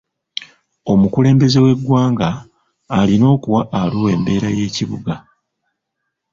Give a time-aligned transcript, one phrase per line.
[0.91, 2.29] Omukulembeze w'eggwanga
[2.97, 5.13] alina okuwa Arua embeera y'ekibuga.